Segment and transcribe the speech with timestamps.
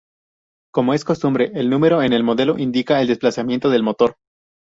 [0.73, 4.15] Como es costumbre, el número en el modelo indica el desplazamiento del motor.